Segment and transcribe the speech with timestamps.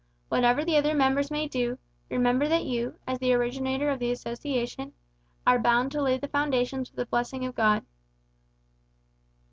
[0.29, 1.77] Whatever the other members may do,
[2.09, 4.93] remember that you, as the originator of the association,
[5.45, 7.85] are bound to lay the foundations with the blessing of God."